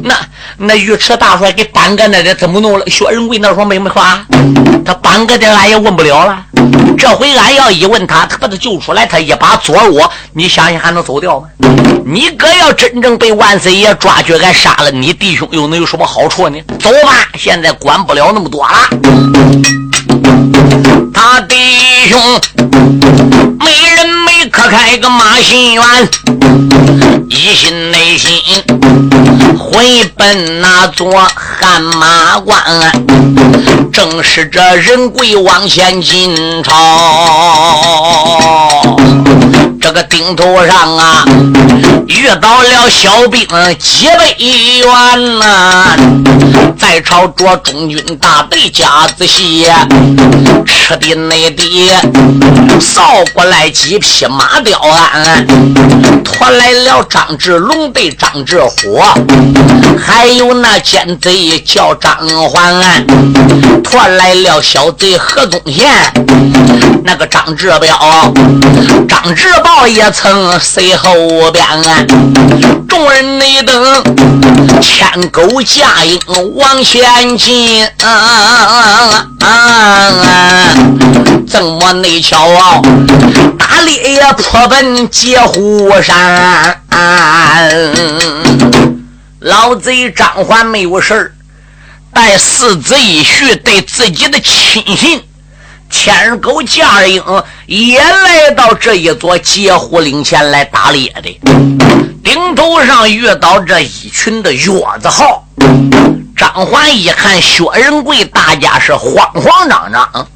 [0.04, 0.16] 那
[0.58, 2.86] 那尉迟大帅给耽搁那的怎么弄了？
[2.88, 4.26] 薛仁贵那说没没话，
[4.84, 6.46] 他耽搁的俺也问不了了。
[6.98, 11.48] 这回俺要一问他，他把他救出来，他一把左我，你相信还能走掉吗？
[12.06, 16.58] 你哥要真正被万岁爷抓去，俺杀了你弟兄，又能有什么好处呢？
[16.80, 18.74] 走吧，现在管不了那么多了。
[21.14, 21.56] 他弟
[22.08, 22.20] 兄，
[23.60, 25.84] 没人没可开个马心园，
[27.30, 28.40] 一心内心
[29.58, 32.62] 回奔那座汗马关，
[33.96, 38.75] 正是这人鬼往前进朝。
[39.86, 41.24] 这个顶头上啊，
[42.08, 45.96] 遇到了小兵几百员呐，
[46.76, 49.68] 在朝着中军大队夹子戏，
[50.66, 51.92] 吃的那地
[52.82, 55.46] 扫过来几匹马雕鞍，
[56.24, 59.00] 拖来了张志龙对张志虎，
[60.04, 62.18] 还有那奸贼叫张
[62.50, 63.06] 环，
[63.84, 66.12] 拖来了小贼何宗宪，
[67.04, 68.34] 那个张志彪，
[69.08, 69.86] 张志豹宝。
[69.88, 71.64] 也曾随后边，
[72.88, 74.04] 众人内等
[74.82, 76.20] 牵狗架鹰
[76.56, 77.86] 往前进。
[78.02, 80.74] 啊啊啊
[81.48, 82.82] 怎么内瞧啊？
[83.60, 86.82] 打猎也破奔截虎山。
[89.40, 91.32] 老贼张环没有事儿，
[92.12, 95.22] 带四子一婿对自己的亲信。
[95.90, 97.24] 牵狗架鹰
[97.68, 101.40] 也来到这一座截虎岭前来打猎的，
[102.24, 104.66] 顶头上遇到这一群的月
[105.02, 105.48] 子号。
[106.36, 110.28] 张环一看薛仁贵，大家是慌慌张张。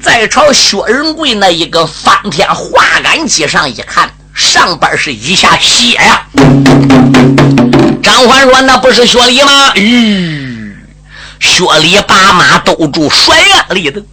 [0.00, 6.24] 再朝薛仁贵那一个翻天画杆机上一看，上边是一下血呀。
[8.02, 10.76] 张环说：“那不是薛礼吗？”吁，
[11.40, 14.04] 薛礼把马兜住，甩鞍立等。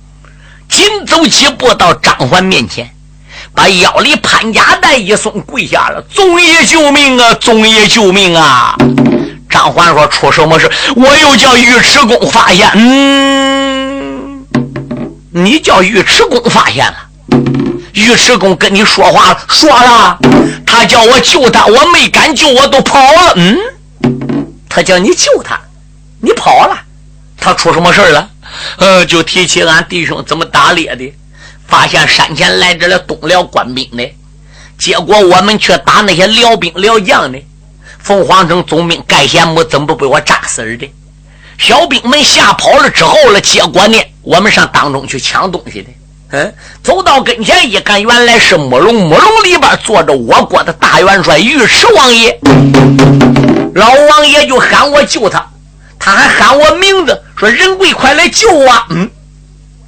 [0.69, 2.89] 紧走几步到张环面前，
[3.55, 7.33] 把腰里潘家带一松，跪下了：“宗爷救命啊！
[7.33, 8.75] 宗爷救命啊！”
[9.49, 10.69] 张环说：“出什么事？
[10.95, 12.69] 我又叫尉迟恭发现。
[12.75, 14.45] 嗯，
[15.31, 16.95] 你叫尉迟恭发现了？
[17.93, 19.39] 尉迟恭跟你说话了？
[19.49, 20.19] 说了，
[20.65, 23.33] 他叫我救他，我没敢救，我都跑了。
[23.35, 23.57] 嗯，
[24.69, 25.59] 他叫你救他，
[26.21, 26.77] 你跑了，
[27.37, 28.29] 他出什么事了？”
[28.77, 31.13] 呃，就提起俺弟兄怎么打猎的，
[31.67, 34.11] 发现山前来着了东辽官兵的，
[34.77, 37.39] 结果我们去打那些辽兵辽将的。
[37.99, 40.89] 凤凰城总兵盖贤母怎么不被我炸死的？
[41.57, 45.89] 小兵们吓跑了之后了，结果呢，我们上当中去抢东西的。
[46.31, 52.39] 嗯，走到跟前一看，原来是木龙，木龙里边坐着我国的大元帅尉迟王爷。
[53.75, 55.45] 老王爷就喊我救他。
[55.99, 58.85] 他还喊我名字，说仁贵快来救我！
[58.89, 59.09] 嗯，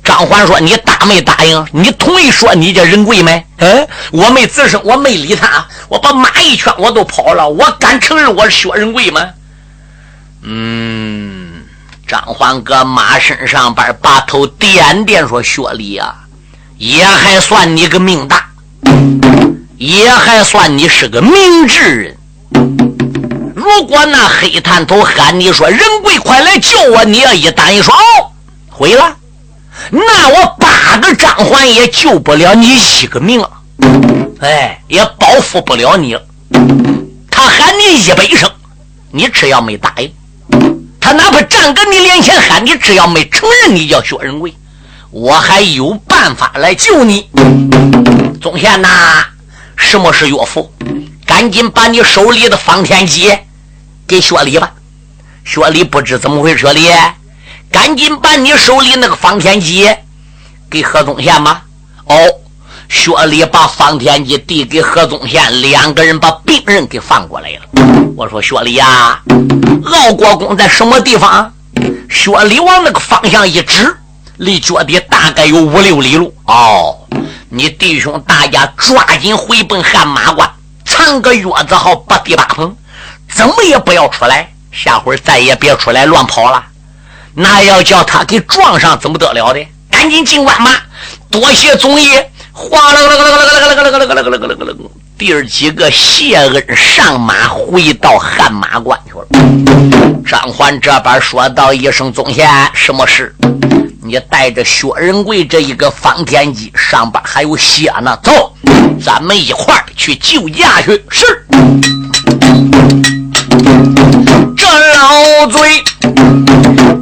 [0.03, 1.65] 张环说：“你答没答应？
[1.71, 7.47] 你同意说你叫仁贵没？”嗯，我没吱声，我没理他，我把马一圈，我都跑了。
[7.47, 9.25] 我敢承认我是薛仁贵吗？
[10.43, 11.63] 嗯，
[12.07, 16.13] 张环搁马身上边把头点点，说：“薛礼呀，
[16.77, 18.47] 也还算你个命大，
[19.77, 22.17] 也还算你是个明智人。”
[23.61, 28.31] 如果那黑探头喊你说仁贵快来救我，你要一答应说哦，
[28.67, 29.15] 毁了，
[29.91, 32.67] 那我八个张环也救不了你
[33.01, 33.49] 一个命了，
[34.39, 36.17] 哎，也保护不了你。
[37.29, 38.49] 他喊你一百声，
[39.11, 40.11] 你只要没答应，
[40.99, 44.55] 他哪怕站跟你脸前喊你，只要没承认你叫薛仁贵，
[45.11, 47.29] 我还有办法来救你。
[48.41, 48.87] 宗宪呐，
[49.75, 50.73] 什么是岳父？
[51.27, 53.31] 赶紧把你手里的方天戟。
[54.11, 54.69] 给薛礼吧，
[55.45, 56.89] 薛礼不知怎么回事，礼，
[57.71, 59.89] 赶紧把你手里那个方天戟
[60.69, 61.63] 给何宗宪吧。
[62.03, 62.15] 哦，
[62.89, 67.61] 薛礼把方天戟递给何宗宪，两个人把病人给放过来了。
[68.17, 69.21] 我说薛礼呀，
[69.85, 71.53] 敖国公在什么地方？
[72.09, 73.95] 薛礼往那个方向一指，
[74.35, 76.35] 离脚底大概有五六里路。
[76.47, 76.97] 哦，
[77.47, 80.51] 你弟兄大家抓紧回奔汗马关，
[80.83, 82.75] 藏个月子号八第八棚。
[83.33, 86.63] 怎么也不要出来，下回再也别出来乱跑了。
[87.33, 89.65] 那要叫他给撞上，怎么得了的？
[89.89, 90.83] 赶紧进关吧。
[91.29, 92.29] 多谢总爷。
[92.53, 94.75] 哗啦啦啦啦啦啦啦啦啦啦啦啦啦啦！
[95.17, 99.25] 弟儿几个谢恩上马，回到汗马关去了。
[100.27, 103.33] 张环这边说道一声：“总贤，什么事？
[104.03, 108.19] 你带着薛仁贵这一个方天戟，上边还有血呢。
[108.21, 108.53] 走，
[109.03, 111.47] 咱们一块儿去救驾去。”是。
[114.57, 115.83] 这老贼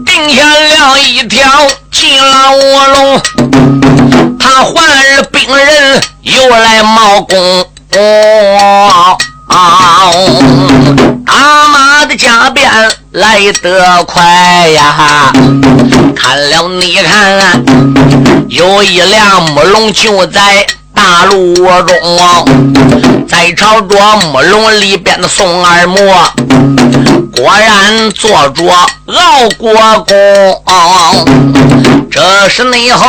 [0.06, 1.50] 定下了一条
[1.92, 3.22] 金牢笼，
[4.40, 7.66] 他换了兵人又来冒功。
[11.26, 12.70] 大马的加鞭
[13.12, 14.24] 来得快
[14.70, 15.32] 呀！
[16.16, 17.64] 看了你看，
[18.48, 20.66] 有一辆木龙就在
[21.02, 23.98] 大路中，在朝着
[24.34, 25.98] 木龙里边的宋二模，
[27.32, 28.66] 果然坐着
[29.06, 29.72] 敖国
[30.06, 30.14] 公。
[32.12, 33.08] 这是内后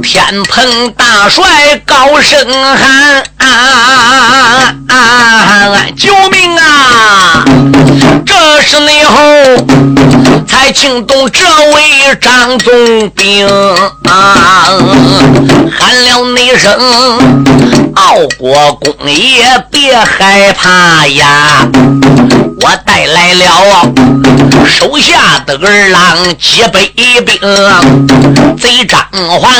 [0.00, 2.38] 天蓬大帅高声
[2.76, 3.24] 喊
[5.98, 7.44] ：“救命啊！”
[8.24, 9.16] 这是内后
[10.50, 11.44] 才惊动这
[11.74, 13.46] 位张总兵，
[14.04, 14.76] 喊
[16.04, 16.72] 了那声
[17.94, 21.68] ：“傲国公爷别害怕呀！”
[22.62, 23.92] 我带来了
[24.66, 27.40] 手下的儿郎几百兵，
[28.58, 29.00] 贼张
[29.40, 29.50] 环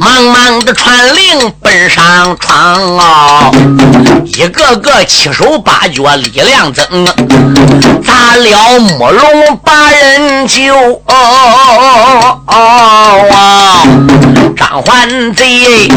[0.00, 3.52] 忙忙的传令奔上床哦，
[4.24, 6.84] 一个个七手八脚力量增，
[8.04, 11.02] 砸了木龙把人救。
[14.56, 15.88] 张环贼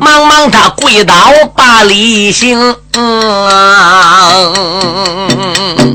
[0.00, 1.14] 忙忙他跪倒
[1.54, 2.76] 把礼行。
[2.96, 3.48] 嗯，
[4.26, 5.94] 嗯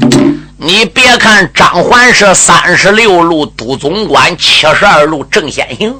[0.61, 5.95] 你别看张环是三十六路都总管，七十二路正先行，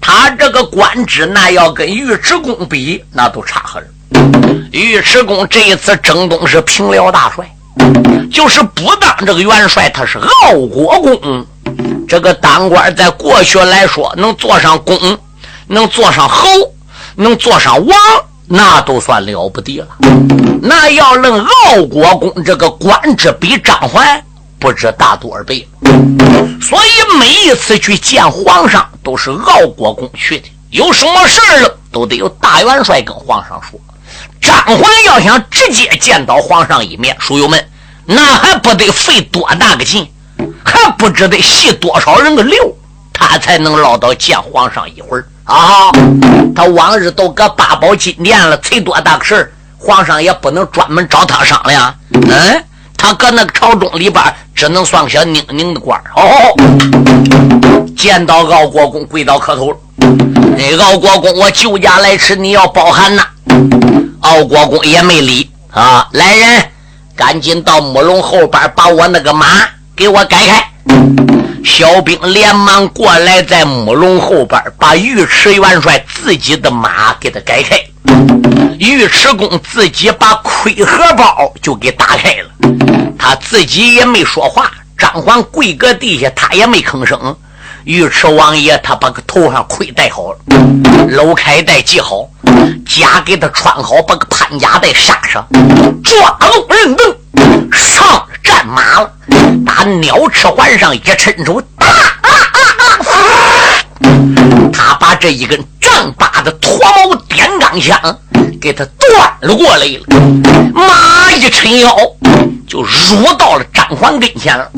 [0.00, 3.86] 他这个官职那要跟尉迟恭比，那都差很。
[4.72, 7.48] 尉迟恭这一次征东是平辽大帅，
[8.32, 11.46] 就是不当这个元帅，他是傲国公。
[12.08, 14.98] 这个当官在过去来说，能做上公，
[15.68, 16.48] 能做上侯，
[17.14, 17.96] 能做上王。
[18.48, 19.88] 那都算了不得了，
[20.62, 24.22] 那要论傲国公这个官职，比张环
[24.58, 25.66] 不知大多少倍。
[26.62, 30.48] 所以每一次去见皇上，都是傲国公去的。
[30.70, 33.80] 有什么事儿了，都得有大元帅跟皇上说。
[34.40, 37.68] 张环要想直接见到皇上一面，书友们，
[38.04, 40.08] 那还不得费多大个劲，
[40.64, 42.76] 还不知得吸多少人的流，
[43.18, 45.26] 他才能捞到见皇上一会儿。
[45.44, 45.90] 啊！
[46.54, 51.94] 他往日都搁八宝金殿了，催多大事儿，皇上也不能专门找他商量。
[52.10, 52.64] 嗯，
[52.96, 56.24] 他搁那个朝中里边，只能算个小宁宁的官哦，
[57.96, 59.72] 见到敖国公，跪倒磕头。
[60.58, 63.24] 那敖国公，我救驾来迟，你要包涵呐。
[64.20, 66.70] 敖国公也没理啊，来人，
[67.14, 69.46] 赶紧到木龙后边，把我那个马
[69.94, 70.72] 给我改开。
[71.64, 77.76] 小兵连忙过来，在木龙后边把尉迟元帅自己的马给他改开。
[78.78, 82.48] 尉迟恭自己把盔盒包就给打开了，
[83.18, 84.70] 他自己也没说话。
[84.96, 87.36] 张环跪搁地下，他也没吭声。
[87.84, 90.38] 尉迟王爷他把个头上盔戴好了，
[91.08, 92.28] 搂开带系好，
[92.86, 95.46] 甲给他穿好，把个潘甲带杀上，
[96.02, 97.16] 抓龙人等
[97.72, 98.05] 上。
[99.76, 101.86] 战马了，打鸟翅环上一伸手，啊
[102.22, 102.30] 啊
[102.98, 103.12] 啊！
[104.72, 108.18] 他把这一根丈八的脱毛点钢枪
[108.60, 110.00] 给他断了过来了。
[110.72, 111.94] 马一抻腰，
[112.66, 114.70] 就入到了张环跟前了。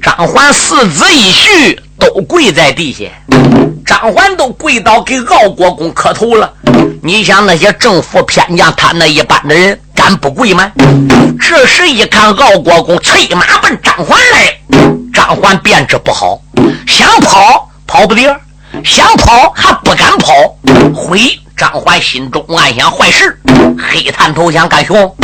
[0.00, 3.04] 张环四子一婿都跪在地下，
[3.84, 6.52] 张环都跪倒给敖国公磕头了。
[7.02, 9.78] 你想那些政府偏将，他那一般的人。
[10.16, 10.70] 不跪吗？
[11.40, 14.58] 这时一看，敖国公催马奔张环来，
[15.12, 16.40] 张环便知不好，
[16.86, 18.22] 想跑跑不得，
[18.84, 20.32] 想跑还不敢跑。
[20.94, 21.20] 回
[21.56, 23.38] 张环心中暗想：坏事，
[23.78, 25.16] 黑炭投降干熊。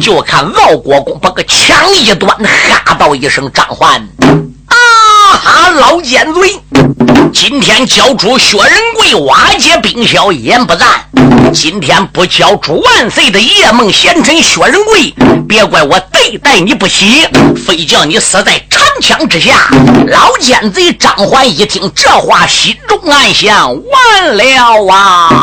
[0.00, 2.36] 就看敖国公把个枪一端，
[2.84, 4.08] 哈道一声：“张环。”
[5.28, 5.70] 哈！
[5.70, 6.60] 老奸贼，
[7.32, 10.88] 今天交出薛仁贵，瓦解兵小，言不赞。
[11.52, 15.14] 今天不交出万岁的夜梦贤臣薛仁贵，
[15.48, 17.26] 别怪我对待你不起，
[17.56, 19.68] 非叫你死在长枪之下。
[20.08, 25.42] 老奸贼张环一听这话，心中暗想：完了啊！